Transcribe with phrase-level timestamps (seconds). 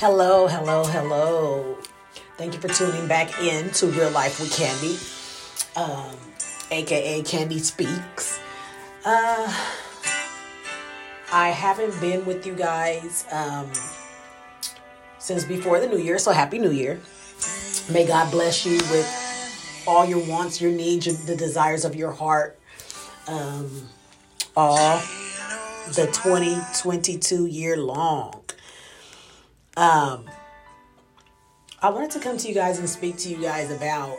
[0.00, 1.76] Hello, hello, hello.
[2.36, 4.96] Thank you for tuning back in to Real Life with Candy,
[5.74, 6.16] um,
[6.70, 8.38] aka Candy Speaks.
[9.04, 9.52] Uh,
[11.32, 13.72] I haven't been with you guys um,
[15.18, 17.00] since before the new year, so Happy New Year.
[17.90, 22.12] May God bless you with all your wants, your needs, your, the desires of your
[22.12, 22.56] heart.
[23.26, 23.88] Um,
[24.56, 25.02] all
[25.88, 28.44] the 2022 year long.
[29.78, 30.28] Um,
[31.80, 34.18] I wanted to come to you guys and speak to you guys about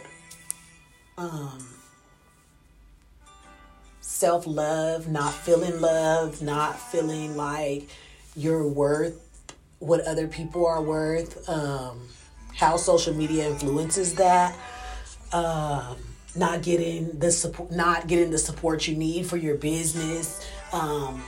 [1.18, 1.68] um,
[4.00, 7.90] self love, not feeling love, not feeling like
[8.38, 9.20] you're worth
[9.80, 12.08] what other people are worth, um,
[12.56, 14.58] how social media influences that.
[15.34, 15.98] Um,
[16.38, 21.24] not getting the support not getting the support you need for your business um,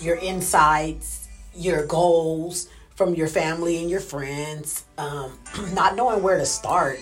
[0.00, 5.38] your insights your goals from your family and your friends, um,
[5.72, 7.00] not knowing where to start,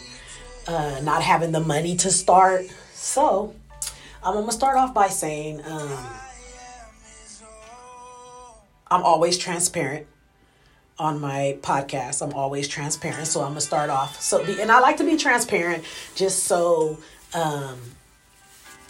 [0.66, 2.66] uh, not having the money to start.
[2.92, 3.54] So,
[4.24, 5.98] I'm gonna start off by saying um,
[8.90, 10.06] I'm always transparent
[10.98, 12.22] on my podcast.
[12.22, 14.20] I'm always transparent, so I'm gonna start off.
[14.20, 16.98] So, and I like to be transparent just so
[17.34, 17.78] um,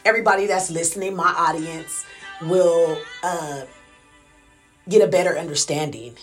[0.05, 2.05] everybody that's listening, my audience,
[2.43, 3.63] will uh,
[4.89, 6.17] get a better understanding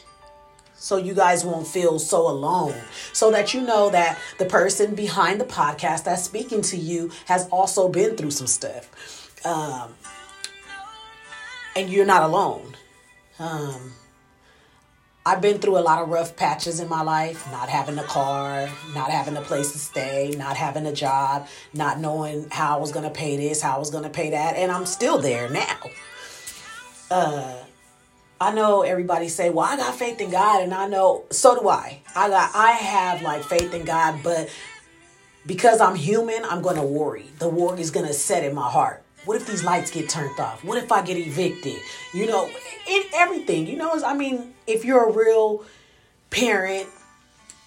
[0.80, 2.76] so you guys won't feel so alone.
[3.14, 7.48] So that you know that the person behind the podcast that's speaking to you has
[7.50, 9.46] also been through some stuff.
[9.46, 9.94] Um,
[11.76, 12.76] and you're not alone.
[13.38, 13.94] Um,
[15.26, 18.68] I've been through a lot of rough patches in my life, not having a car,
[18.96, 22.92] not having a place to stay, not having a job, not knowing how I was
[22.92, 25.50] going to pay this, how I was going to pay that, and I'm still there
[25.50, 25.78] now.
[27.12, 27.64] Uh,
[28.42, 31.68] I know everybody say, "Well, I got faith in God," and I know so do
[31.68, 32.00] I.
[32.16, 34.50] I got I have like faith in God, but
[35.46, 37.26] because I'm human, I'm going to worry.
[37.40, 39.04] The worry is going to set in my heart.
[39.26, 40.64] What if these lights get turned off?
[40.64, 41.76] What if I get evicted?
[42.14, 42.50] You know,
[42.88, 43.68] in everything.
[43.68, 45.66] You know, I mean, if you're a real
[46.30, 46.88] parent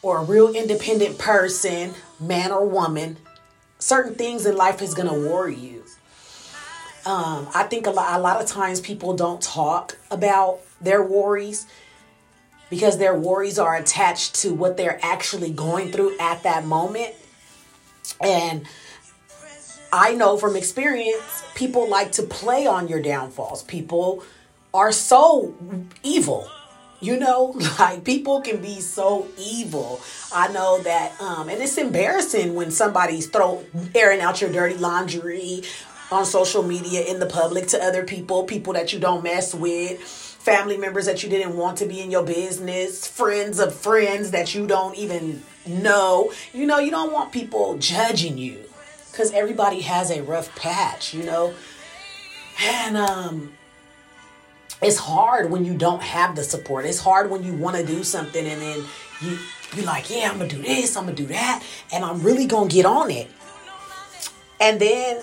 [0.00, 3.19] or a real independent person, man or woman,
[3.78, 5.81] certain things in life is going to worry you.
[7.05, 11.67] Um, I think a lot, a lot of times people don't talk about their worries
[12.71, 17.15] because their worries are attached to what they're actually going through at that moment.
[18.21, 18.67] And
[19.93, 23.62] I know from experience, people like to play on your downfalls.
[23.65, 24.25] People
[24.73, 25.55] are so
[26.03, 26.49] evil.
[27.01, 30.01] You know, like people can be so evil.
[30.33, 33.65] I know that, um, and it's embarrassing when somebody's throw
[33.95, 35.65] airing out your dirty laundry
[36.12, 40.00] on social media in the public to other people, people that you don't mess with,
[40.00, 44.55] family members that you didn't want to be in your business, friends of friends that
[44.55, 46.33] you don't even know.
[46.53, 48.62] You know, you don't want people judging you
[49.11, 51.55] because everybody has a rough patch, you know.
[52.61, 53.53] And um
[54.83, 56.87] it's hard when you don't have the support.
[56.87, 58.84] It's hard when you want to do something and then
[59.21, 59.39] you
[59.75, 61.62] you're like, yeah, I'm gonna do this, I'm gonna do that,
[61.93, 63.31] and I'm really gonna get on it.
[64.61, 65.23] And then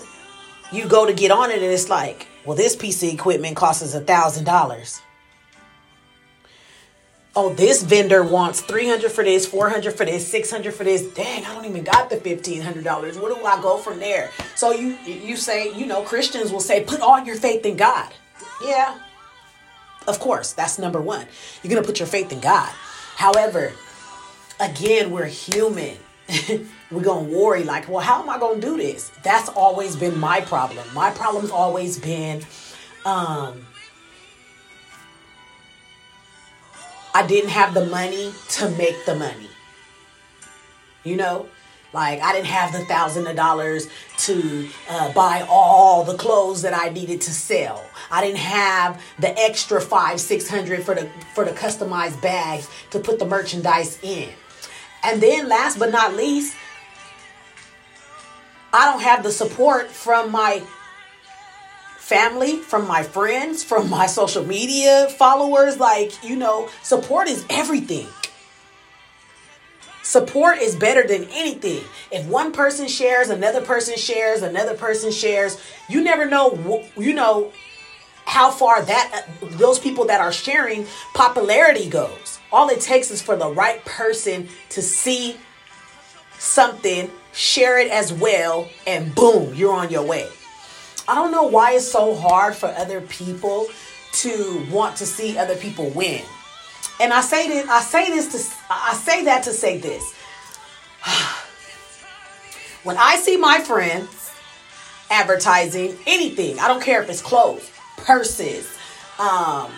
[0.72, 3.82] you go to get on it and it's like, well, this piece of equipment costs
[3.82, 5.00] us a thousand dollars.
[7.36, 11.02] Oh, this vendor wants 300 for this, 400 for this, 600 for this.
[11.14, 12.84] Dang, I don't even got the $1,500.
[13.20, 14.30] Where do I go from there?
[14.56, 18.12] So you, you say, you know, Christians will say, put all your faith in God.
[18.64, 18.98] Yeah,
[20.06, 21.26] of course, that's number one.
[21.62, 22.70] You're going to put your faith in God.
[23.16, 23.72] However,
[24.58, 25.96] again, we're human.
[26.90, 29.10] we're gonna worry like well how am i gonna do this?
[29.22, 30.86] That's always been my problem.
[30.94, 32.42] My problem's always been
[33.04, 33.66] um
[37.14, 39.48] i didn't have the money to make the money.
[41.04, 41.48] You know?
[41.92, 43.88] Like i didn't have the thousand of dollars
[44.18, 47.84] to uh, buy all the clothes that i needed to sell.
[48.10, 52.98] I didn't have the extra five six hundred for the for the customized bags to
[52.98, 54.28] put the merchandise in.
[55.02, 56.54] And then last but not least
[58.72, 60.62] I don't have the support from my
[61.98, 65.78] family, from my friends, from my social media followers.
[65.78, 68.06] Like, you know, support is everything.
[70.02, 71.84] Support is better than anything.
[72.10, 77.52] If one person shares, another person shares, another person shares, you never know, you know,
[78.24, 82.38] how far that those people that are sharing popularity goes.
[82.52, 85.36] All it takes is for the right person to see
[86.38, 90.28] something share it as well, and boom, you're on your way.
[91.08, 93.66] I don't know why it's so hard for other people
[94.12, 96.22] to want to see other people win.
[97.00, 100.14] And I say this, I say this to I say that to say this.
[102.84, 104.30] when I see my friends
[105.10, 108.72] advertising anything, I don't care if it's clothes, purses,
[109.18, 109.70] um,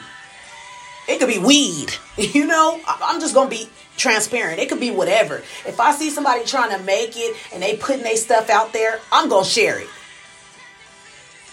[1.08, 1.93] it could be weed.
[2.19, 4.60] You know, I'm just gonna be transparent.
[4.60, 5.37] It could be whatever.
[5.66, 9.00] If I see somebody trying to make it and they putting their stuff out there,
[9.10, 9.88] I'm gonna share it.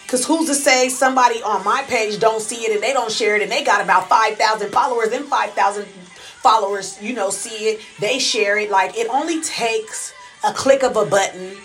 [0.10, 3.38] Cause who's to say somebody on my page don't see it and they don't share
[3.38, 7.70] it and they got about five thousand followers and five thousand followers, you know, see
[7.70, 8.70] it, they share it.
[8.70, 10.14] Like it only takes
[10.44, 11.56] a click of a button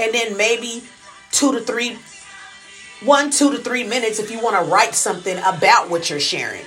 [0.00, 0.84] and then maybe
[1.32, 1.98] two to three,
[3.02, 6.64] one, two to three minutes if you want to write something about what you're sharing.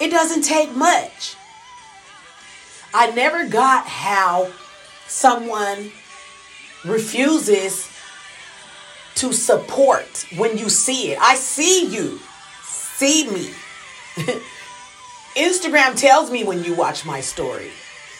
[0.00, 1.36] It doesn't take much.
[2.94, 4.50] I never got how
[5.06, 5.92] someone
[6.84, 7.90] refuses
[9.16, 11.18] to support when you see it.
[11.20, 12.18] I see you.
[12.64, 13.50] See me.
[15.36, 17.70] Instagram tells me when you watch my story.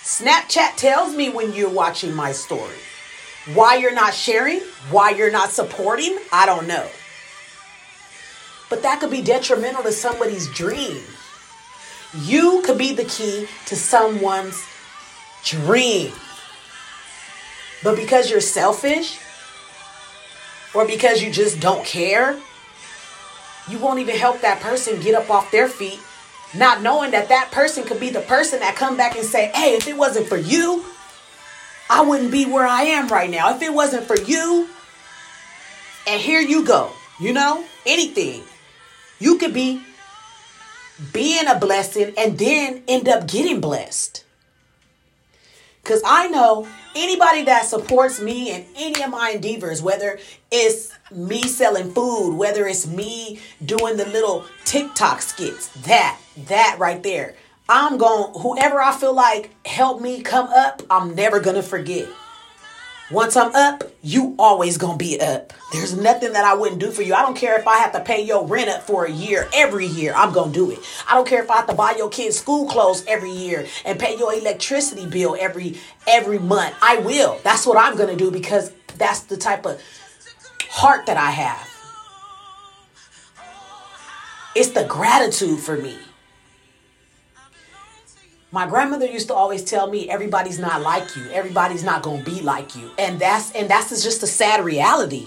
[0.03, 2.77] Snapchat tells me when you're watching my story.
[3.55, 4.61] Why you're not sharing,
[4.91, 6.87] why you're not supporting, I don't know.
[8.69, 11.03] But that could be detrimental to somebody's dream.
[12.15, 14.65] You could be the key to someone's
[15.45, 16.13] dream.
[17.83, 19.19] But because you're selfish
[20.75, 22.39] or because you just don't care,
[23.69, 26.01] you won't even help that person get up off their feet,
[26.55, 29.77] not knowing that that person could be the person that come back and say, "Hey,
[29.77, 30.85] if it wasn't for you,
[31.89, 33.55] I wouldn't be where I am right now.
[33.55, 34.69] If it wasn't for you,
[36.07, 36.93] and here you go.
[37.19, 38.43] You know, anything.
[39.19, 39.83] You could be
[41.13, 44.25] being a blessing and then end up getting blessed.
[45.83, 50.19] Because I know anybody that supports me and any of my endeavors, whether
[50.51, 56.19] it's me selling food, whether it's me doing the little TikTok skits, that,
[56.49, 57.35] that right there.
[57.69, 62.09] I'm going, whoever I feel like help me come up, I'm never going to forget.
[63.11, 65.53] Once I'm up, you always gonna be up.
[65.73, 67.13] There's nothing that I wouldn't do for you.
[67.13, 69.87] I don't care if I have to pay your rent up for a year, every
[69.87, 70.79] year, I'm gonna do it.
[71.09, 73.99] I don't care if I have to buy your kids school clothes every year and
[73.99, 75.77] pay your electricity bill every
[76.07, 76.77] every month.
[76.81, 77.41] I will.
[77.43, 79.83] That's what I'm gonna do because that's the type of
[80.69, 81.69] heart that I have.
[84.55, 85.97] It's the gratitude for me.
[88.53, 91.31] My grandmother used to always tell me everybody's not like you.
[91.31, 92.91] Everybody's not going to be like you.
[92.99, 95.27] And that's and that's just a sad reality.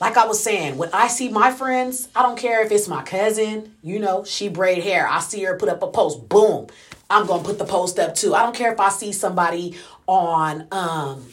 [0.00, 3.02] Like I was saying, when I see my friends, I don't care if it's my
[3.02, 5.08] cousin, you know, she braid hair.
[5.08, 6.66] I see her put up a post, boom.
[7.08, 8.34] I'm going to put the post up too.
[8.34, 9.74] I don't care if I see somebody
[10.06, 11.26] on um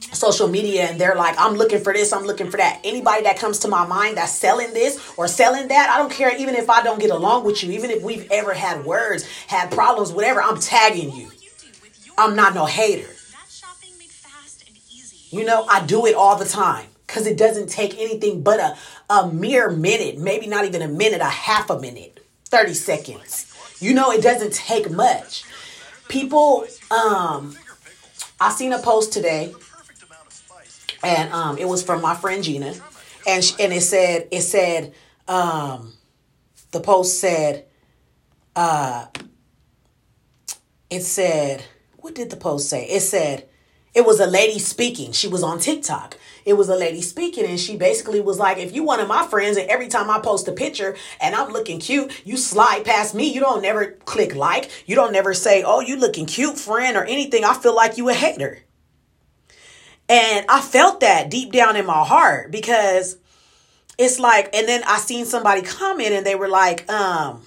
[0.00, 2.80] social media and they're like, I'm looking for this, I'm looking for that.
[2.84, 6.34] Anybody that comes to my mind that's selling this or selling that, I don't care,
[6.36, 9.70] even if I don't get along with you, even if we've ever had words, had
[9.70, 11.30] problems, whatever, I'm tagging you.
[12.16, 13.08] I'm not no hater.
[15.30, 18.76] You know, I do it all the time because it doesn't take anything but a,
[19.12, 23.54] a mere minute, maybe not even a minute, a half a minute, 30 seconds.
[23.80, 25.44] You know, it doesn't take much.
[26.08, 27.56] People, um,
[28.40, 29.52] I seen a post today
[31.02, 32.74] and um, it was from my friend Gina,
[33.26, 34.94] and she, and it said it said
[35.26, 35.94] um,
[36.72, 37.66] the post said
[38.56, 39.06] uh,
[40.90, 41.64] it said
[42.08, 42.84] what did the post say?
[42.86, 43.48] It said
[43.94, 45.12] it was a lady speaking.
[45.12, 46.16] She was on TikTok.
[46.44, 49.26] It was a lady speaking, and she basically was like, if you one of my
[49.26, 53.14] friends, and every time I post a picture and I'm looking cute, you slide past
[53.14, 53.30] me.
[53.32, 54.70] You don't never click like.
[54.86, 57.44] You don't never say, oh, you looking cute, friend, or anything.
[57.44, 58.60] I feel like you a hater.
[60.08, 63.18] And I felt that deep down in my heart because
[63.98, 67.42] it's like, and then I seen somebody comment and they were like, um,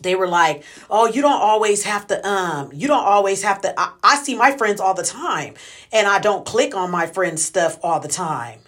[0.00, 3.78] they were like, oh, you don't always have to, um, you don't always have to.
[3.78, 5.54] I, I see my friends all the time
[5.92, 8.60] and I don't click on my friends' stuff all the time.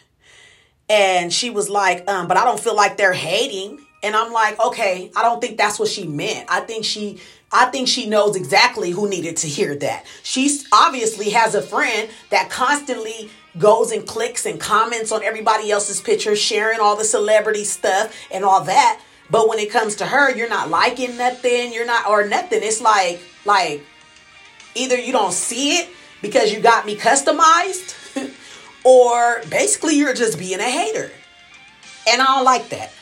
[0.88, 3.85] And she was like, um, but I don't feel like they're hating.
[4.03, 6.47] And I'm like, okay, I don't think that's what she meant.
[6.50, 7.21] I think she
[7.57, 10.05] I think she knows exactly who needed to hear that.
[10.25, 16.01] She obviously has a friend that constantly goes and clicks and comments on everybody else's
[16.01, 19.01] pictures, sharing all the celebrity stuff and all that.
[19.31, 22.59] But when it comes to her, you're not liking nothing, you're not or nothing.
[22.65, 23.87] It's like like
[24.75, 25.89] either you don't see it
[26.23, 27.95] because you got me customized
[28.85, 31.13] or basically you're just being a hater.
[32.09, 32.93] And I don't like that.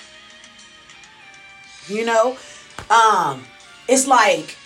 [1.89, 2.37] You know?
[2.91, 3.45] Um
[3.89, 4.57] it's like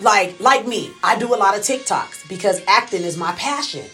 [0.00, 0.90] like like me.
[1.02, 3.86] I do a lot of tiktoks because acting is my passion.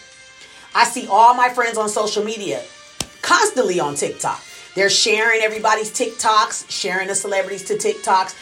[0.75, 2.63] I see all my friends on social media
[3.23, 4.41] constantly on tiktok.
[4.75, 8.35] They're sharing everybody's tiktoks sharing the celebrities to tiktoks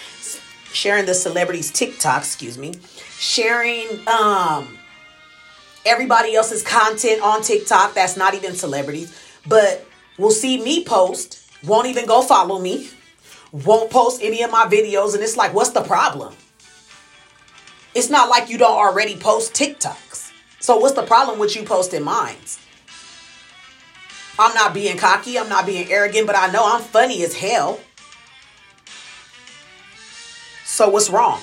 [0.73, 2.75] sharing the celebrities TikTok, excuse me,
[3.19, 4.79] sharing um
[5.85, 9.87] everybody else's content on TikTok that's not even celebrities, but
[10.19, 12.89] will see me post, won't even go follow me,
[13.53, 16.35] won't post any of my videos, and it's like, what's the problem?
[17.95, 20.33] It's not like you don't already post TikToks.
[20.61, 22.59] So what's the problem with you posting mines?
[24.39, 27.79] I'm not being cocky, I'm not being arrogant, but I know I'm funny as hell.
[30.65, 31.41] So what's wrong?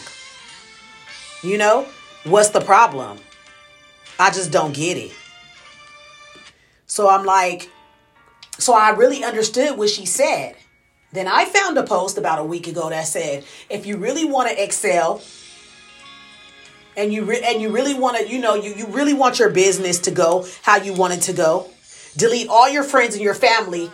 [1.44, 1.86] You know,
[2.24, 3.20] what's the problem?
[4.18, 5.13] I just don't get it.
[6.88, 7.70] So I'm like,
[8.58, 10.56] so I really understood what she said.
[11.12, 14.50] Then I found a post about a week ago that said, if you really want
[14.50, 15.22] to excel
[16.96, 19.50] and you re- and you really want to, you know, you, you really want your
[19.50, 21.70] business to go how you want it to go,
[22.16, 23.89] delete all your friends and your family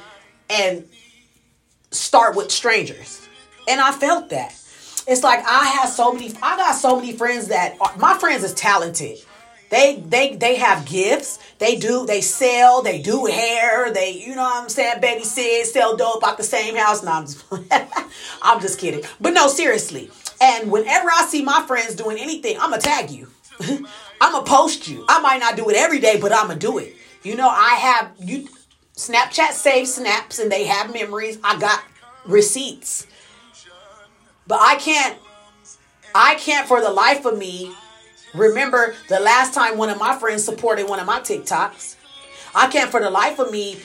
[0.50, 0.88] and
[1.92, 3.28] start with strangers.
[3.68, 4.52] And I felt that.
[5.08, 8.44] It's like I have so many I got so many friends that are, my friends
[8.44, 9.20] is talented.
[9.76, 11.38] They they they have gifts.
[11.60, 12.82] They do they sell.
[12.82, 13.92] They do hair.
[13.92, 15.02] They you know what I'm saying.
[15.02, 17.04] Baby said sell dope out the same house.
[17.04, 17.44] No, I'm just,
[18.42, 19.04] I'm just kidding.
[19.20, 20.10] But no, seriously.
[20.40, 23.28] And whenever I see my friends doing anything, I'ma tag you.
[24.22, 25.04] I'ma post you.
[25.10, 26.96] I might not do it every day, but I'ma do it.
[27.24, 28.48] You know, I have you.
[28.96, 31.38] Snapchat saves snaps and they have memories.
[31.44, 31.84] I got
[32.26, 33.08] receipts,
[34.48, 35.20] but I can't.
[36.18, 37.76] I can't for the life of me
[38.36, 41.96] Remember the last time one of my friends supported one of my TikToks.
[42.54, 43.80] I can't for the life of me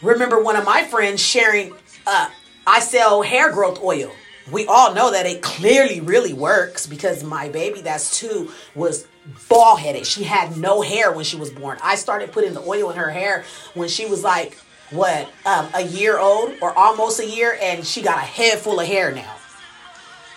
[0.00, 1.74] remember one of my friends sharing
[2.06, 2.30] uh
[2.66, 4.12] I sell hair growth oil.
[4.50, 9.06] We all know that it clearly really works because my baby that's 2 was
[9.48, 10.06] bald headed.
[10.06, 11.78] She had no hair when she was born.
[11.82, 14.56] I started putting the oil in her hair when she was like
[14.90, 18.80] what um, a year old or almost a year and she got a head full
[18.80, 19.34] of hair now.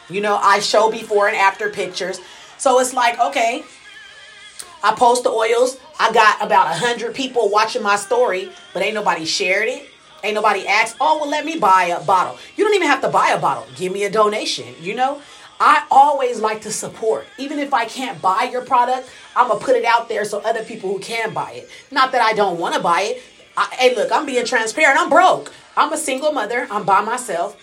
[0.09, 2.19] You know, I show before and after pictures
[2.61, 3.63] so it's like, okay,
[4.83, 5.79] I post the oils.
[5.99, 9.89] I got about a hundred people watching my story, but ain't nobody shared it.
[10.23, 12.37] Ain't nobody asked, oh, well, let me buy a bottle.
[12.55, 13.65] You don't even have to buy a bottle.
[13.75, 15.23] Give me a donation, you know?
[15.59, 17.25] I always like to support.
[17.39, 20.39] Even if I can't buy your product, I'm going to put it out there so
[20.41, 21.69] other people who can buy it.
[21.89, 23.23] Not that I don't want to buy it.
[23.57, 24.99] I, hey, look, I'm being transparent.
[24.99, 25.51] I'm broke.
[25.75, 26.67] I'm a single mother.
[26.69, 27.57] I'm by myself.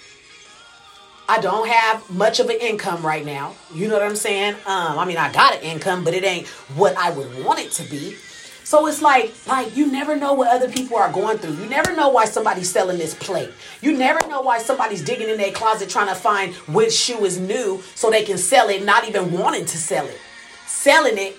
[1.29, 3.55] I don't have much of an income right now.
[3.75, 4.55] You know what I'm saying?
[4.65, 7.71] Um, I mean, I got an income, but it ain't what I would want it
[7.73, 8.17] to be.
[8.65, 11.55] So it's like, like you never know what other people are going through.
[11.55, 13.51] You never know why somebody's selling this plate.
[13.83, 17.39] You never know why somebody's digging in their closet trying to find which shoe is
[17.39, 20.19] new so they can sell it, not even wanting to sell it.
[20.67, 21.37] Selling it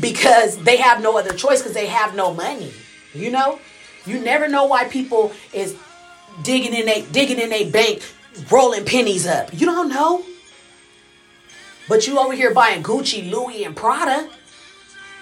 [0.00, 2.72] because they have no other choice because they have no money.
[3.12, 3.60] You know?
[4.06, 5.76] You never know why people is
[6.42, 8.02] digging in a digging in a bank
[8.50, 9.50] rolling pennies up.
[9.52, 10.24] You don't know.
[11.88, 14.28] But you over here buying Gucci, Louis, and Prada.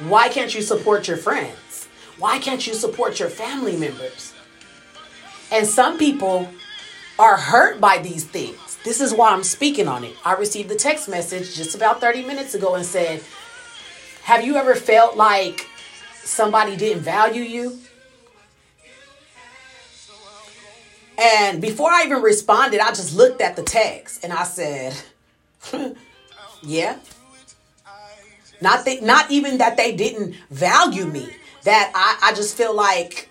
[0.00, 1.88] Why can't you support your friends?
[2.19, 4.33] Why can't you support your family members?
[5.50, 6.49] And some people
[7.19, 8.78] are hurt by these things.
[8.85, 10.16] This is why I'm speaking on it.
[10.25, 13.23] I received a text message just about 30 minutes ago and said,
[14.25, 15.69] Have you ever felt like
[16.14, 17.78] somebody didn't value you?
[21.19, 24.95] And before I even responded, I just looked at the text and I said,
[26.62, 26.99] yeah.
[28.61, 31.28] Not that, not even that they didn't value me.
[31.64, 33.28] That I, I just feel like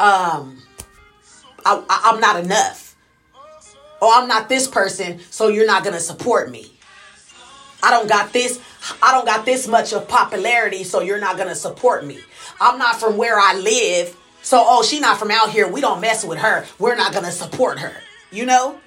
[0.00, 0.62] um
[1.64, 2.96] I, I, I'm not enough.
[4.02, 6.70] Or I'm not this person, so you're not gonna support me.
[7.82, 8.60] I don't got this
[9.02, 12.18] I don't got this much of popularity, so you're not gonna support me.
[12.60, 15.66] I'm not from where I live, so, oh, she not from out here.
[15.66, 16.66] We don't mess with her.
[16.78, 17.94] We're not going to support her.
[18.30, 18.78] You know?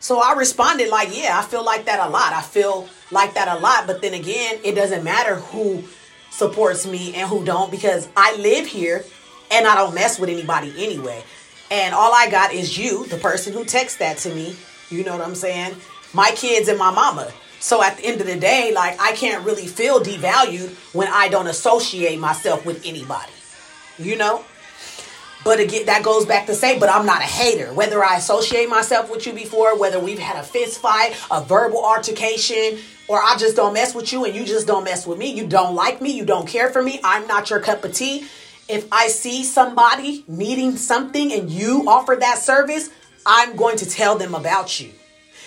[0.00, 2.32] So I responded like, yeah, I feel like that a lot.
[2.32, 3.86] I feel like that a lot.
[3.86, 5.84] But then again, it doesn't matter who
[6.30, 9.04] supports me and who don't because I live here
[9.52, 11.22] and I don't mess with anybody anyway.
[11.70, 14.56] And all I got is you, the person who texts that to me.
[14.90, 15.76] You know what I'm saying?
[16.12, 17.32] My kids and my mama.
[17.60, 21.28] So at the end of the day, like I can't really feel devalued when I
[21.28, 23.32] don't associate myself with anybody.
[23.98, 24.44] You know?
[25.46, 27.72] But again, that goes back to say, but I'm not a hater.
[27.72, 31.84] Whether I associate myself with you before, whether we've had a fist fight, a verbal
[31.84, 35.32] altercation, or I just don't mess with you and you just don't mess with me.
[35.32, 36.10] You don't like me.
[36.10, 36.98] You don't care for me.
[37.04, 38.26] I'm not your cup of tea.
[38.68, 42.90] If I see somebody needing something and you offer that service,
[43.24, 44.90] I'm going to tell them about you.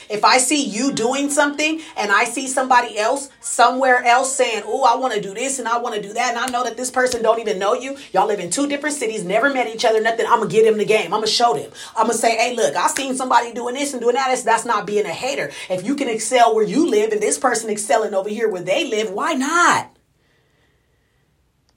[0.09, 4.83] If I see you doing something and I see somebody else somewhere else saying, "Oh,
[4.83, 6.77] I want to do this and I want to do that," and I know that
[6.77, 9.85] this person don't even know you, y'all live in two different cities, never met each
[9.85, 10.25] other, nothing.
[10.25, 11.13] I'm gonna get him the game.
[11.13, 11.71] I'm gonna show them.
[11.95, 14.65] I'm gonna say, "Hey, look, I seen somebody doing this and doing that." That's, that's
[14.65, 15.51] not being a hater.
[15.69, 18.89] If you can excel where you live and this person excelling over here where they
[18.89, 19.95] live, why not?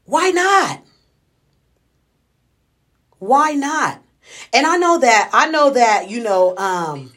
[0.04, 0.80] Why not?
[3.18, 4.02] Why not?
[4.52, 7.11] And I know that I know that you know um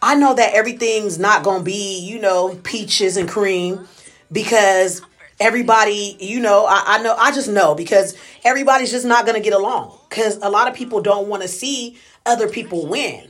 [0.00, 3.88] I know that everything's not going to be, you know, peaches and cream
[4.30, 5.02] because
[5.40, 9.42] everybody, you know, I, I know, I just know because everybody's just not going to
[9.42, 13.28] get along because a lot of people don't want to see other people win.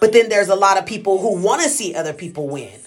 [0.00, 2.80] But then there's a lot of people who want to see other people win.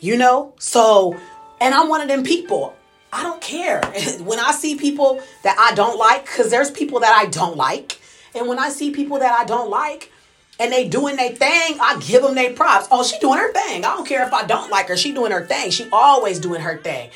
[0.00, 0.54] You know?
[0.58, 1.16] So,
[1.60, 2.74] and I'm one of them people.
[3.12, 3.80] I don't care.
[4.20, 7.98] when I see people that I don't like, because there's people that I don't like.
[8.34, 10.12] And when I see people that I don't like,
[10.58, 12.88] and they doing their thing, I give them their props.
[12.90, 13.84] Oh, she doing her thing.
[13.84, 14.96] I don't care if I don't like her.
[14.96, 15.70] She doing her thing.
[15.70, 17.10] She always doing her thing.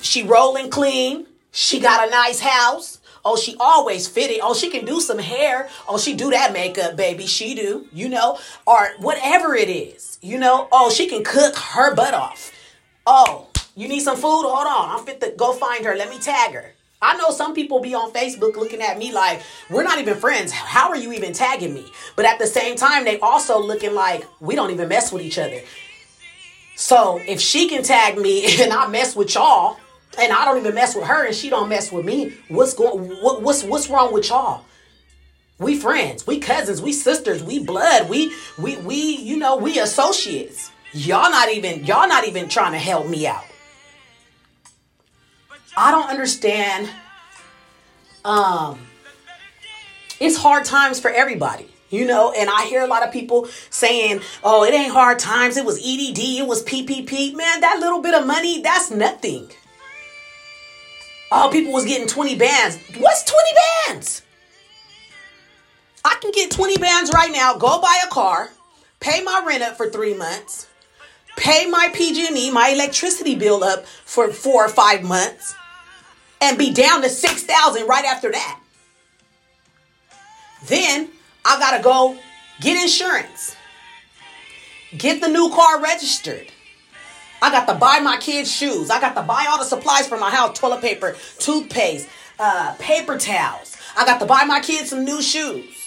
[0.00, 1.26] She rolling clean.
[1.50, 3.00] She got a nice house.
[3.24, 4.38] Oh, she always fitted.
[4.42, 5.68] Oh, she can do some hair.
[5.88, 7.26] Oh, she do that makeup, baby.
[7.26, 10.68] She do, you know, or whatever it is, you know.
[10.70, 12.52] Oh, she can cook her butt off.
[13.06, 14.44] Oh, you need some food?
[14.44, 14.98] Hold on.
[14.98, 15.96] I'm fit to go find her.
[15.96, 16.74] Let me tag her.
[17.00, 19.40] I know some people be on Facebook looking at me like,
[19.70, 20.50] we're not even friends.
[20.50, 21.86] How are you even tagging me?
[22.16, 25.38] But at the same time, they also looking like we don't even mess with each
[25.38, 25.60] other.
[26.74, 29.78] So if she can tag me and I mess with y'all,
[30.18, 33.08] and I don't even mess with her and she don't mess with me, what's going
[33.22, 34.64] what, what's what's wrong with y'all?
[35.58, 40.72] We friends, we cousins, we sisters, we blood, we we we you know, we associates.
[40.92, 43.44] Y'all not even y'all not even trying to help me out.
[45.78, 46.90] I don't understand.
[48.24, 48.80] Um,
[50.18, 54.20] it's hard times for everybody, you know, and I hear a lot of people saying,
[54.42, 55.56] oh, it ain't hard times.
[55.56, 57.36] It was EDD, it was PPP.
[57.36, 59.48] Man, that little bit of money, that's nothing.
[61.30, 62.76] Oh, people was getting 20 bands.
[62.98, 63.48] What's 20
[63.86, 64.22] bands?
[66.04, 68.50] I can get 20 bands right now, go buy a car,
[68.98, 70.66] pay my rent up for three months,
[71.36, 75.54] pay my PG&E, my electricity bill up for four or five months,
[76.40, 78.60] and be down to 6,000 right after that.
[80.66, 81.08] Then
[81.44, 82.18] I got to go
[82.60, 83.56] get insurance.
[84.96, 86.50] Get the new car registered.
[87.40, 88.90] I got to buy my kids shoes.
[88.90, 93.18] I got to buy all the supplies for my house, toilet paper, toothpaste, uh, paper
[93.18, 93.76] towels.
[93.96, 95.77] I got to buy my kids some new shoes.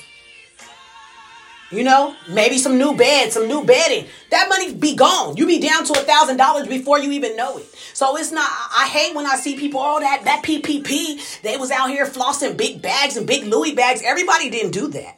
[1.71, 4.05] You know, maybe some new bed, some new bedding.
[4.29, 5.37] That money be gone.
[5.37, 7.65] You be down to a thousand dollars before you even know it.
[7.93, 8.49] So it's not.
[8.49, 9.79] I hate when I see people.
[9.81, 11.41] Oh, that that PPP.
[11.41, 14.01] They was out here flossing big bags and big Louis bags.
[14.03, 15.17] Everybody didn't do that.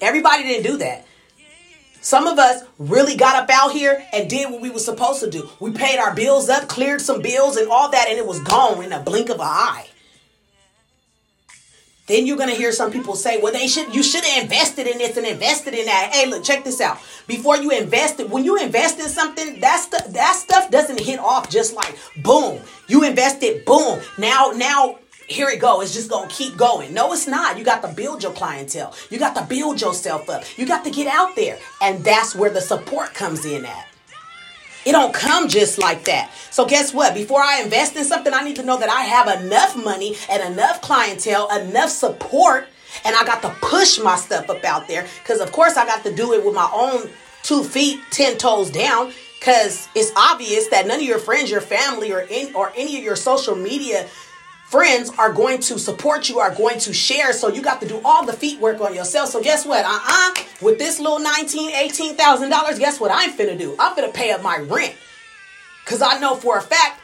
[0.00, 1.06] Everybody didn't do that.
[2.00, 5.30] Some of us really got up out here and did what we were supposed to
[5.30, 5.48] do.
[5.58, 8.84] We paid our bills up, cleared some bills and all that, and it was gone
[8.84, 9.88] in a blink of an eye.
[12.06, 13.94] Then you're gonna hear some people say, "Well, they should.
[13.94, 16.98] You should have invested in this and invested in that." Hey, look, check this out.
[17.26, 21.48] Before you invest, when you invest in something, that stuff that stuff doesn't hit off
[21.48, 22.60] just like boom.
[22.88, 24.00] You invested, boom.
[24.18, 25.80] Now, now here it go.
[25.80, 26.92] It's just gonna keep going.
[26.92, 27.56] No, it's not.
[27.56, 28.94] You got to build your clientele.
[29.08, 30.44] You got to build yourself up.
[30.58, 33.93] You got to get out there, and that's where the support comes in at.
[34.84, 36.30] It don't come just like that.
[36.50, 37.14] So guess what?
[37.14, 40.42] Before I invest in something, I need to know that I have enough money and
[40.52, 42.66] enough clientele, enough support,
[43.04, 45.06] and I got to push my stuff up out there.
[45.22, 47.10] Because of course I got to do it with my own
[47.42, 49.12] two feet, ten toes down.
[49.38, 53.04] Because it's obvious that none of your friends, your family, or in, or any of
[53.04, 54.08] your social media
[54.74, 57.32] friends are going to support you, are going to share.
[57.32, 59.28] So you got to do all the feet work on yourself.
[59.28, 59.84] So guess what?
[59.84, 60.34] Uh-uh.
[60.60, 63.76] With this little nineteen, eighteen thousand dollars, guess what I'm finna do?
[63.78, 64.96] I'm finna pay up my rent.
[65.86, 67.00] Cause I know for a fact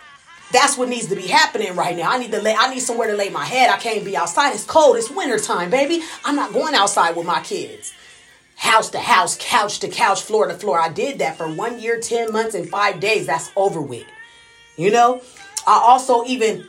[0.53, 2.11] that's what needs to be happening right now.
[2.11, 3.71] I need to lay I need somewhere to lay my head.
[3.71, 4.53] I can't be outside.
[4.53, 4.97] It's cold.
[4.97, 6.03] It's winter time, baby.
[6.25, 7.93] I'm not going outside with my kids.
[8.57, 10.81] House to house, couch to couch, floor to floor.
[10.81, 13.27] I did that for one year, 10 months, and five days.
[13.27, 14.07] That's over with.
[14.77, 15.23] You know?
[15.67, 16.67] I also even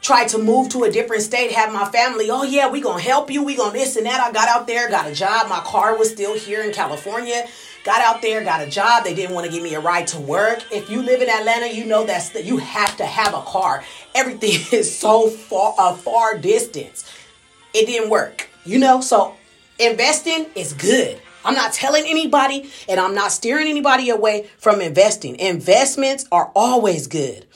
[0.00, 3.30] tried to move to a different state, have my family, oh yeah, we gonna help
[3.30, 4.20] you, we gonna this and that.
[4.20, 5.48] I got out there, got a job.
[5.48, 7.46] My car was still here in California.
[7.82, 9.04] Got out there, got a job.
[9.04, 10.62] They didn't want to give me a ride to work.
[10.70, 13.82] If you live in Atlanta, you know that's that you have to have a car.
[14.14, 17.10] Everything is so far a far distance.
[17.72, 19.00] It didn't work, you know.
[19.00, 19.34] So
[19.78, 21.20] investing is good.
[21.42, 25.38] I'm not telling anybody and I'm not steering anybody away from investing.
[25.38, 27.46] Investments are always good.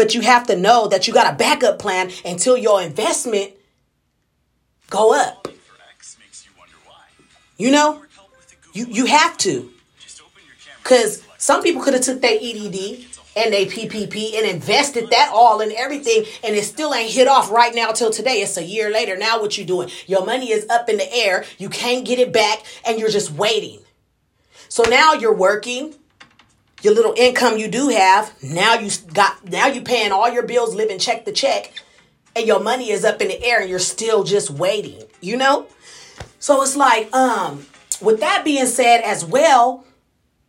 [0.00, 3.52] But you have to know that you got a backup plan until your investment
[4.88, 5.46] go up.
[7.58, 8.02] You know?
[8.72, 9.70] You you have to.
[10.84, 13.04] Cause some people could have took their EDD
[13.36, 17.50] and they PPP and invested that all in everything and it still ain't hit off
[17.50, 18.40] right now till today.
[18.40, 19.18] It's a year later.
[19.18, 19.90] Now what you doing?
[20.06, 21.44] Your money is up in the air.
[21.58, 23.80] You can't get it back and you're just waiting.
[24.70, 25.94] So now you're working.
[26.82, 30.74] Your little income you do have, now you got now you paying all your bills
[30.74, 31.72] living check to check
[32.34, 35.66] and your money is up in the air and you're still just waiting, you know?
[36.38, 37.66] So it's like um
[38.00, 39.84] with that being said as well,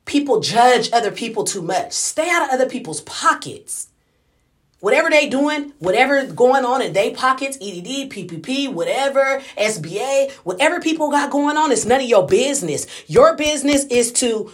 [0.05, 1.91] people judge other people too much.
[1.91, 3.87] Stay out of other people's pockets.
[4.79, 11.11] Whatever they doing, whatever going on in their pockets, EDD, PPP, whatever, SBA, whatever people
[11.11, 12.87] got going on, it's none of your business.
[13.07, 14.51] Your business is to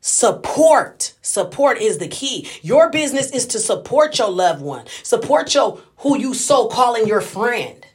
[0.00, 1.14] support.
[1.22, 2.48] Support is the key.
[2.62, 4.86] Your business is to support your loved one.
[5.02, 7.86] Support your who you so calling your friend.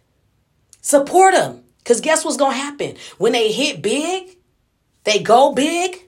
[0.81, 1.63] Support them.
[1.83, 2.95] Cause guess what's gonna happen?
[3.17, 4.37] When they hit big,
[5.03, 6.04] they go big,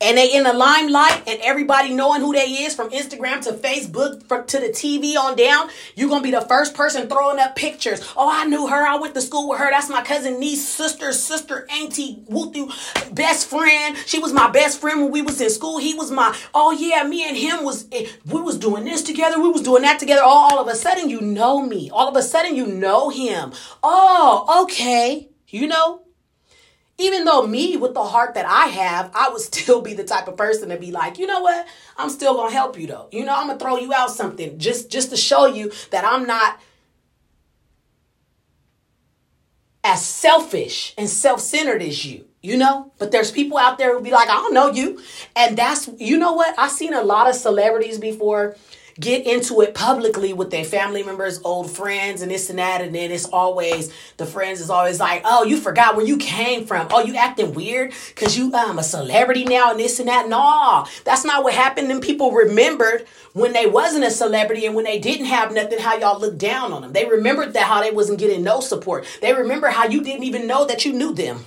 [0.00, 4.22] and they in the limelight and everybody knowing who they is from Instagram to Facebook
[4.24, 8.00] for, to the TV on down, you're gonna be the first person throwing up pictures.
[8.16, 8.86] Oh, I knew her.
[8.86, 9.70] I went to school with her.
[9.70, 12.66] That's my cousin, niece, sister, sister, auntie, wooty,
[13.12, 13.96] best friend.
[14.06, 15.78] She was my best friend when we was in school.
[15.78, 16.36] He was my.
[16.54, 17.86] Oh yeah, me and him was.
[17.90, 19.40] Eh, we was doing this together.
[19.40, 20.22] We was doing that together.
[20.22, 21.90] All, all of a sudden, you know me.
[21.90, 23.52] All of a sudden, you know him.
[23.82, 25.28] Oh, okay.
[25.48, 26.02] You know,
[26.98, 30.28] even though me with the heart that I have, I would still be the type
[30.28, 31.66] of person to be like, you know what?
[31.96, 33.08] I'm still gonna help you though.
[33.12, 36.26] You know, I'm gonna throw you out something just just to show you that I'm
[36.26, 36.60] not
[39.84, 44.10] as selfish and self-centered as you you know but there's people out there who be
[44.10, 45.00] like i don't know you
[45.34, 48.56] and that's you know what i've seen a lot of celebrities before
[49.00, 52.80] get into it publicly with their family members, old friends, and this and that.
[52.80, 56.66] And then it's always the friends is always like, "Oh, you forgot where you came
[56.66, 56.88] from.
[56.90, 60.86] Oh, you acting weird because you um a celebrity now and this and that." No,
[61.04, 61.90] that's not what happened.
[61.90, 65.96] And people remembered when they wasn't a celebrity and when they didn't have nothing, how
[65.96, 66.92] y'all looked down on them.
[66.92, 69.06] They remembered that how they wasn't getting no support.
[69.20, 71.44] They remember how you didn't even know that you knew them.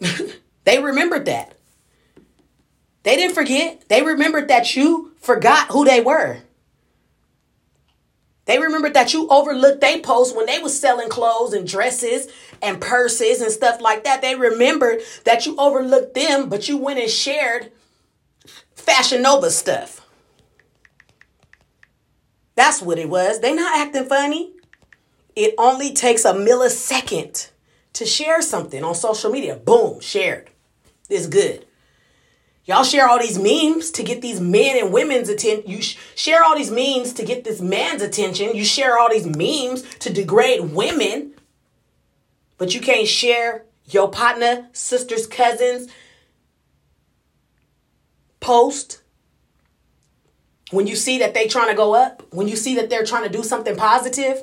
[0.64, 1.54] they remembered that.
[3.02, 3.88] They didn't forget.
[3.88, 6.38] They remembered that you forgot who they were.
[8.46, 12.28] They remembered that you overlooked they post when they was selling clothes and dresses
[12.62, 14.22] and purses and stuff like that.
[14.22, 17.72] They remembered that you overlooked them, but you went and shared
[18.76, 20.06] Fashion Nova stuff.
[22.54, 23.40] That's what it was.
[23.40, 24.52] They not acting funny.
[25.34, 27.50] It only takes a millisecond
[27.94, 29.56] to share something on social media.
[29.56, 30.50] Boom, shared.
[31.10, 31.66] It's good.
[32.66, 35.70] Y'all share all these memes to get these men and women's attention.
[35.70, 38.56] You sh- share all these memes to get this man's attention.
[38.56, 41.34] You share all these memes to degrade women.
[42.58, 45.88] But you can't share your partner, sisters, cousins
[48.40, 49.02] post
[50.70, 53.24] when you see that they trying to go up, when you see that they're trying
[53.24, 54.42] to do something positive.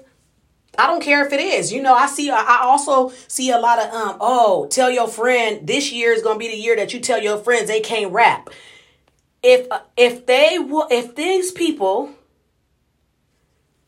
[0.78, 1.72] I don't care if it is.
[1.72, 5.66] You know, I see I also see a lot of um oh, tell your friend
[5.68, 8.12] this year is going to be the year that you tell your friends they can't
[8.12, 8.50] rap.
[9.44, 12.12] If if they will if these people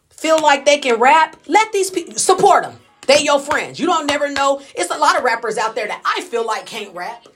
[0.10, 2.80] feel like they can rap, let these people support them.
[3.08, 3.80] They your friends.
[3.80, 4.62] You don't never know.
[4.76, 7.28] It's a lot of rappers out there that I feel like can't rap.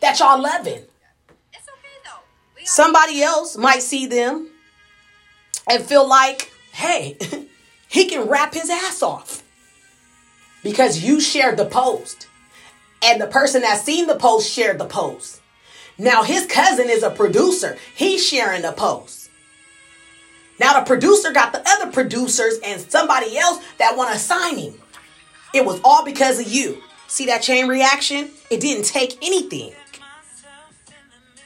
[0.00, 0.82] That y'all loving.
[1.52, 2.64] It's okay though.
[2.64, 4.50] Somebody else might see them
[5.70, 7.16] and feel like, hey,
[7.92, 9.42] he can rap his ass off
[10.64, 12.26] because you shared the post
[13.04, 15.42] and the person that seen the post shared the post.
[15.98, 17.76] Now his cousin is a producer.
[17.94, 19.28] He's sharing the post.
[20.58, 24.74] Now the producer got the other producers and somebody else that want to sign him.
[25.52, 26.78] It was all because of you.
[27.08, 28.30] See that chain reaction?
[28.50, 29.74] It didn't take anything.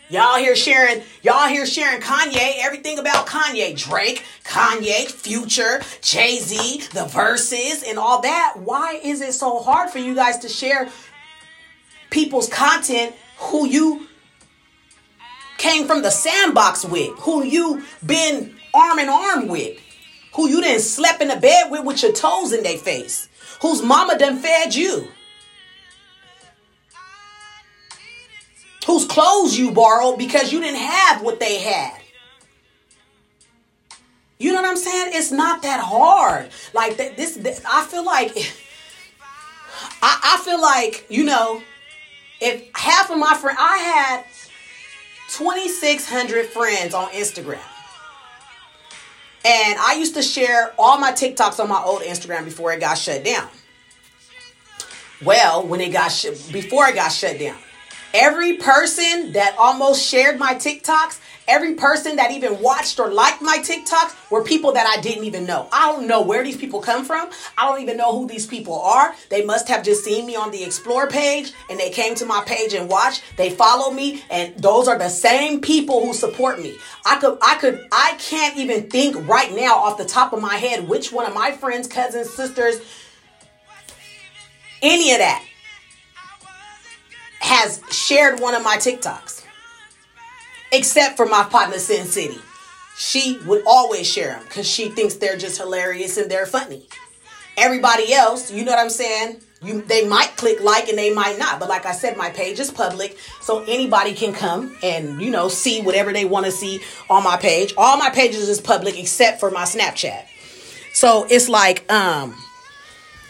[0.09, 6.87] Y'all here sharing, y'all here sharing Kanye, everything about Kanye, Drake, Kanye, Future, Jay Z,
[6.93, 8.55] the verses, and all that.
[8.57, 10.89] Why is it so hard for you guys to share
[12.11, 14.07] people's content who you
[15.59, 19.77] came from the sandbox with, who you been arm in arm with,
[20.37, 23.29] who you didn't slept in the bed with with your toes in their face,
[23.61, 25.09] whose mama done fed you?
[28.87, 32.01] Whose clothes you borrowed because you didn't have what they had.
[34.39, 35.13] You know what I'm saying?
[35.15, 36.51] It's not that hard.
[36.73, 38.37] Like this, this I feel like
[40.03, 41.63] I, I feel like, you know,
[42.41, 44.25] if half of my friends I had
[45.31, 47.59] 2600 friends on Instagram.
[49.45, 52.99] And I used to share all my TikToks on my old Instagram before it got
[52.99, 53.49] shut down.
[55.25, 57.57] Well, when it got sh- before it got shut down,
[58.17, 63.59] every person that almost shared my TikToks, every person that even watched or liked my
[63.59, 65.69] TikToks were people that I didn't even know.
[65.71, 67.29] I don't know where these people come from.
[67.59, 69.15] I don't even know who these people are.
[69.29, 72.43] They must have just seen me on the explore page and they came to my
[72.47, 73.23] page and watched.
[73.37, 76.79] They follow me and those are the same people who support me.
[77.05, 80.57] I could I could I can't even think right now off the top of my
[80.57, 82.81] head which one of my friends, cousins, sisters
[84.83, 85.45] any of that
[87.47, 89.45] has shared one of my TikToks.
[90.73, 92.41] Except for my partner Sin City.
[92.99, 96.89] She would always share them because she thinks they're just hilarious and they're funny.
[97.57, 99.41] Everybody else, you know what I'm saying?
[99.63, 101.61] You, they might click like and they might not.
[101.61, 105.49] But like I said, my page is public, so anybody can come and you know
[105.49, 107.73] see whatever they want to see on my page.
[107.79, 110.25] All my pages is public except for my Snapchat.
[110.93, 112.35] So it's like, um,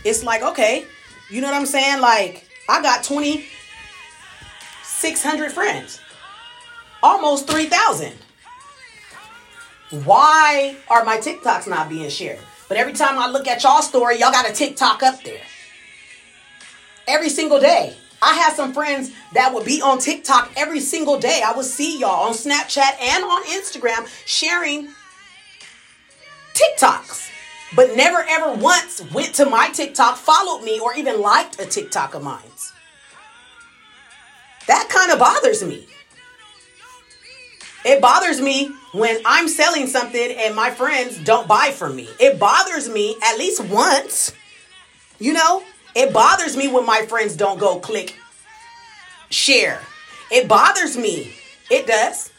[0.05, 0.85] it's like okay,
[1.31, 2.01] you know what I'm saying?
[2.01, 3.05] Like I got
[5.07, 6.01] 2,600 friends,
[7.01, 8.12] almost 3,000.
[10.05, 12.40] Why are my TikToks not being shared?
[12.69, 15.42] But every time I look at y'all story, y'all got a TikTok up there.
[17.07, 17.97] Every single day.
[18.21, 21.42] I have some friends that would be on TikTok every single day.
[21.45, 24.88] I would see y'all on Snapchat and on Instagram sharing
[26.55, 27.31] TikToks,
[27.77, 32.14] but never ever once went to my TikTok, followed me, or even liked a TikTok
[32.14, 32.40] of mine.
[34.67, 35.87] That kind of bothers me.
[37.85, 42.09] It bothers me when I'm selling something and my friends don't buy from me.
[42.19, 44.33] It bothers me at least once.
[45.21, 45.63] You know,
[45.95, 48.17] it bothers me when my friends don't go click
[49.31, 49.81] share.
[50.31, 51.33] It bothers me.
[51.71, 52.31] It does.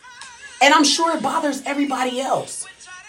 [0.62, 2.66] And I'm sure it bothers everybody else.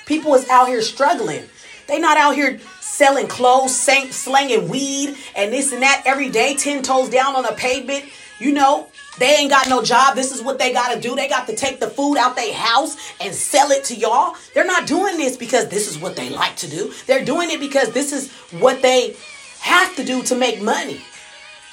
[0.06, 1.44] People is out here struggling.
[1.86, 6.82] They not out here selling clothes, slanging weed, and this and that every day, 10
[6.82, 8.04] toes down on a pavement.
[8.38, 10.14] You know, they ain't got no job.
[10.14, 11.16] This is what they got to do.
[11.16, 14.36] They got to take the food out their house and sell it to y'all.
[14.54, 16.92] They're not doing this because this is what they like to do.
[17.06, 19.16] They're doing it because this is what they
[19.60, 21.00] have to do to make money.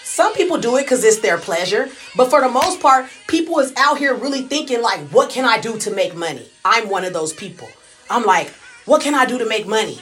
[0.04, 3.74] Some people do it because it's their pleasure, but for the most part, people is
[3.76, 6.48] out here really thinking like, what can I do to make money?
[6.64, 7.68] I'm one of those people.
[8.10, 8.50] I'm like,
[8.86, 10.00] what can I do to make money?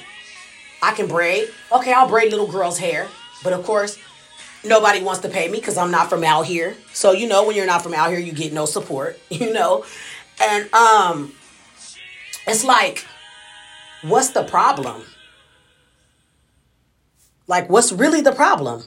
[0.81, 1.47] I can braid.
[1.71, 3.07] Okay, I'll braid little girls' hair.
[3.43, 3.97] But of course,
[4.63, 6.75] nobody wants to pay me because I'm not from out here.
[6.93, 9.85] So you know when you're not from out here, you get no support, you know?
[10.41, 11.33] And um
[12.47, 13.05] it's like
[14.01, 15.03] what's the problem?
[17.47, 18.83] Like what's really the problem?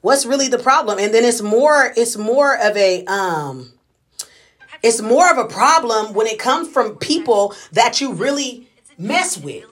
[0.00, 0.98] What's really the problem?
[0.98, 3.72] And then it's more it's more of a um
[4.82, 8.66] it's more of a problem when it comes from people that you really
[8.96, 9.69] mess with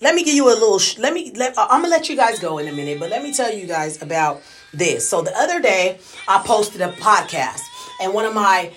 [0.00, 2.16] let me give you a little sh- let me let uh, i'm gonna let you
[2.16, 5.08] guys go in a minute but let me tell you guys about this.
[5.08, 7.60] So the other day i posted a podcast
[8.00, 8.72] and one of my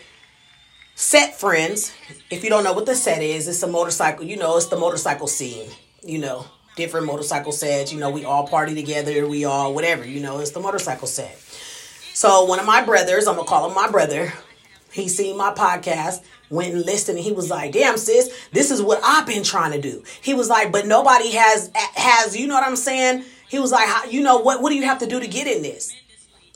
[0.95, 1.91] set friends
[2.31, 4.77] if you don't know what the set is it's a motorcycle you know it's the
[4.77, 5.69] motorcycle scene
[6.03, 10.19] you know different motorcycle sets you know we all party together we all whatever you
[10.19, 11.37] know it's the motorcycle set.
[12.13, 14.33] So one of my brothers i'm gonna call him my brother
[14.91, 18.81] he seen my podcast went and listened and he was like damn sis this is
[18.81, 20.03] what i've been trying to do.
[20.21, 23.23] He was like but nobody has has you know what i'm saying?
[23.49, 25.61] He was like you know what what do you have to do to get in
[25.61, 25.93] this?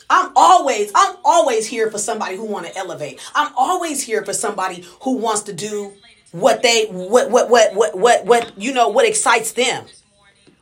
[0.10, 3.19] I'm always i'm always here for somebody who want to elevate.
[3.36, 5.93] I'm always here for somebody who wants to do
[6.32, 9.86] what they what what what what what, what you know what excites them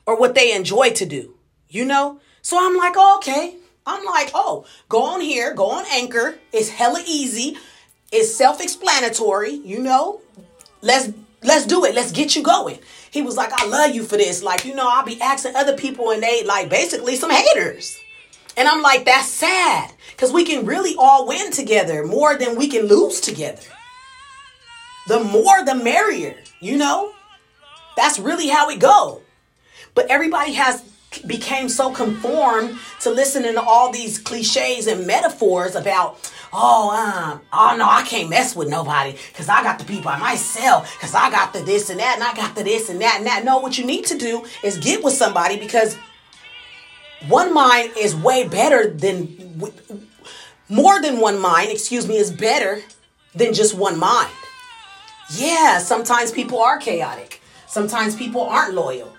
[0.06, 1.36] or what they enjoy to do
[1.70, 2.20] you know?
[2.42, 3.56] So i'm like oh, okay.
[3.86, 6.36] I'm like oh go on here go on anchor.
[6.52, 7.58] It's hella easy
[8.12, 10.22] it's self-explanatory, you know.
[10.82, 11.12] Let's
[11.44, 11.96] let's do it.
[11.96, 12.80] Let's get you going.
[13.12, 14.44] He was like, I love you for this.
[14.44, 18.00] Like, you know, I'll be asking other people and they like basically some haters.
[18.56, 19.92] And I'm like, that's sad.
[20.12, 23.62] Because we can really all win together more than we can lose together.
[25.08, 27.14] The more the merrier, you know?
[27.96, 29.22] That's really how it go.
[29.96, 30.82] But everybody has
[31.26, 37.76] became so conformed to listening to all these cliches and metaphors about oh, um, oh
[37.78, 41.30] no, I can't mess with nobody because I got to be by myself because I
[41.30, 43.44] got the this and that and I got the this and that and that.
[43.44, 45.98] No, what you need to do is get with somebody because
[47.28, 49.62] one mind is way better than
[50.70, 52.82] more than one mind, excuse me, is better
[53.34, 54.32] than just one mind.
[55.36, 57.42] Yeah, sometimes people are chaotic.
[57.68, 59.14] Sometimes people aren't loyal.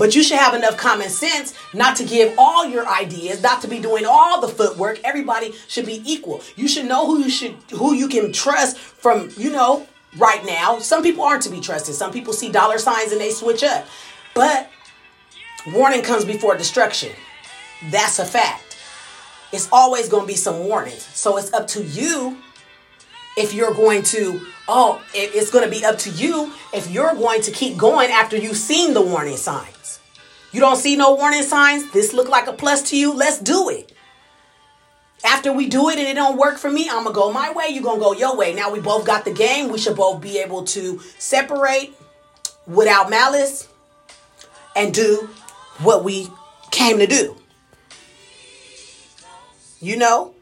[0.00, 3.68] But you should have enough common sense not to give all your ideas, not to
[3.68, 4.98] be doing all the footwork.
[5.04, 6.40] Everybody should be equal.
[6.56, 9.86] You should know who you should who you can trust from, you know,
[10.16, 10.78] right now.
[10.78, 11.94] Some people aren't to be trusted.
[11.94, 13.86] Some people see dollar signs and they switch up.
[14.34, 14.70] But
[15.74, 17.12] warning comes before destruction.
[17.90, 18.78] That's a fact.
[19.52, 21.02] It's always going to be some warnings.
[21.02, 22.38] So it's up to you
[23.36, 27.42] if you're going to, oh, it's going to be up to you if you're going
[27.42, 29.76] to keep going after you've seen the warning signs.
[30.52, 31.90] You don't see no warning signs?
[31.92, 33.14] This look like a plus to you?
[33.14, 33.92] Let's do it.
[35.24, 37.68] After we do it and it don't work for me, I'm gonna go my way,
[37.68, 38.54] you're gonna go your way.
[38.54, 39.70] Now we both got the game.
[39.70, 41.94] We should both be able to separate
[42.66, 43.68] without malice
[44.74, 45.28] and do
[45.82, 46.28] what we
[46.70, 47.36] came to do.
[49.80, 50.34] You know?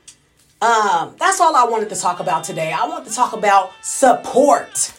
[0.61, 2.73] Um, that's all I wanted to talk about today.
[2.73, 4.93] I want to talk about support.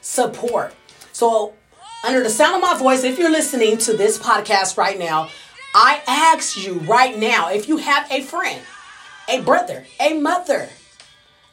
[0.00, 0.74] Support.
[1.12, 1.54] So,
[2.04, 5.28] under the sound of my voice, if you're listening to this podcast right now,
[5.74, 8.60] I ask you right now if you have a friend,
[9.28, 10.68] a brother, a mother,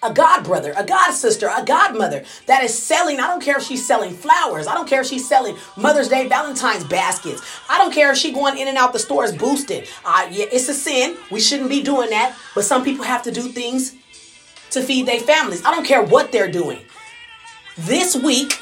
[0.02, 3.20] a god brother, a god sister, a godmother that is selling.
[3.20, 4.68] I don't care if she's selling flowers.
[4.68, 7.42] I don't care if she's selling Mother's Day, Valentine's baskets.
[7.70, 9.88] I don't care if she's going in and out the stores boosted.
[10.06, 11.18] Uh, yeah, it's a sin.
[11.30, 12.38] We shouldn't be doing that.
[12.56, 13.96] But some people have to do things
[14.72, 15.64] to feed their families.
[15.66, 16.80] I don't care what they're doing.
[17.78, 18.62] This week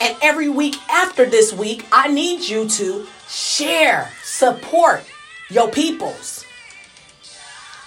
[0.00, 5.04] and every week after this week, I need you to share, support
[5.50, 6.44] your peoples.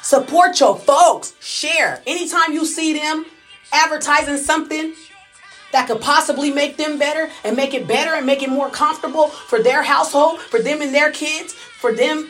[0.02, 1.34] Support your folks.
[1.40, 2.02] Share.
[2.08, 3.26] Anytime you see them
[3.72, 4.94] advertising something
[5.72, 9.28] that could possibly make them better and make it better and make it more comfortable
[9.28, 12.28] for their household, for them and their kids, for them,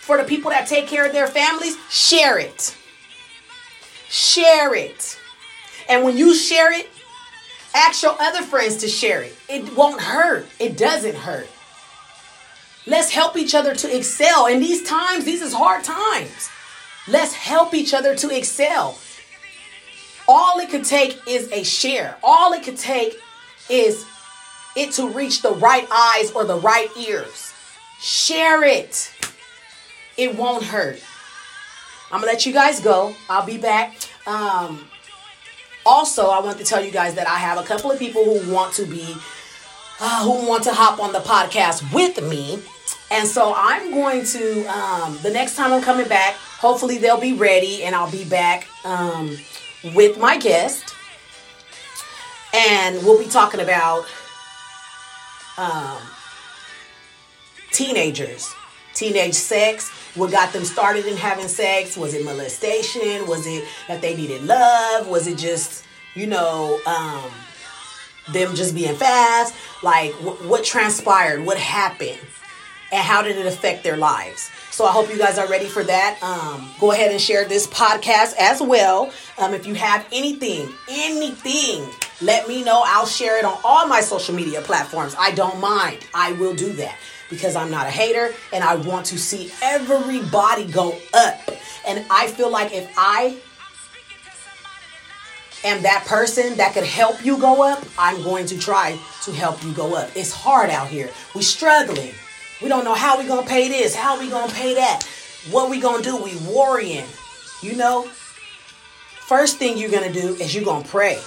[0.00, 2.76] for the people that take care of their families, share it.
[4.08, 5.18] Share it.
[5.88, 6.88] And when you share it,
[7.74, 9.34] ask your other friends to share it.
[9.48, 10.46] It won't hurt.
[10.58, 11.48] It doesn't hurt.
[12.86, 14.46] Let's help each other to excel.
[14.46, 16.50] In these times, these is hard times.
[17.08, 18.98] Let's help each other to excel.
[20.28, 22.16] All it could take is a share.
[22.22, 23.18] All it could take
[23.68, 24.04] is
[24.76, 27.52] it to reach the right eyes or the right ears.
[28.00, 29.12] Share it.
[30.16, 31.00] It won't hurt.
[32.10, 33.14] I'm gonna let you guys go.
[33.28, 33.94] I'll be back.
[34.26, 34.88] Um,
[35.84, 38.52] also, I want to tell you guys that I have a couple of people who
[38.52, 39.14] want to be,
[40.00, 42.62] uh, who want to hop on the podcast with me.
[43.10, 47.34] And so I'm going to, um, the next time I'm coming back, hopefully they'll be
[47.34, 49.36] ready and I'll be back um,
[49.94, 50.94] with my guest.
[52.54, 54.04] And we'll be talking about
[55.58, 55.98] um,
[57.70, 58.54] teenagers,
[58.94, 61.96] teenage sex, what got them started in having sex.
[61.96, 63.26] Was it molestation?
[63.26, 65.08] Was it that they needed love?
[65.08, 67.30] Was it just, you know, um,
[68.32, 69.54] them just being fast?
[69.82, 71.44] Like, wh- what transpired?
[71.44, 72.18] What happened?
[72.92, 74.50] And how did it affect their lives?
[74.72, 76.18] So I hope you guys are ready for that.
[76.22, 79.12] Um, go ahead and share this podcast as well.
[79.36, 81.86] Um, if you have anything, anything,
[82.22, 82.82] let me know.
[82.86, 85.14] I'll share it on all my social media platforms.
[85.18, 85.98] I don't mind.
[86.14, 86.96] I will do that
[87.28, 91.38] because I'm not a hater and I want to see everybody go up.
[91.86, 93.36] And I feel like if I
[95.64, 99.62] am that person that could help you go up, I'm going to try to help
[99.62, 100.10] you go up.
[100.16, 101.10] It's hard out here.
[101.34, 102.14] We're struggling.
[102.62, 105.02] We don't know how we gonna pay this, how we gonna pay that,
[105.50, 106.16] what we gonna do.
[106.16, 107.06] We worrying,
[107.60, 108.04] you know.
[109.26, 111.18] First thing you're gonna do is you're gonna pray.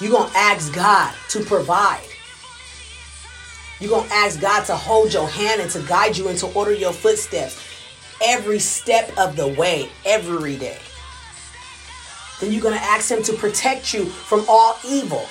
[0.00, 2.06] You're gonna ask God to provide.
[3.80, 6.72] You're gonna ask God to hold your hand and to guide you and to order
[6.72, 7.62] your footsteps
[8.24, 10.78] every step of the way, every day.
[12.40, 15.26] Then you're gonna ask Him to protect you from all evil.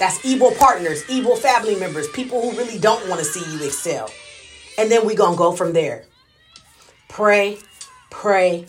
[0.00, 4.10] That's evil partners, evil family members, people who really don't want to see you excel.
[4.78, 6.06] And then we're going to go from there.
[7.08, 7.58] Pray,
[8.10, 8.64] pray,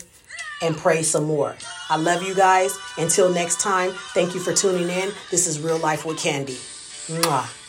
[0.60, 1.56] and pray some more.
[1.88, 2.78] I love you guys.
[2.98, 5.10] Until next time, thank you for tuning in.
[5.30, 6.58] This is Real Life with Candy.
[7.08, 7.61] Mwah.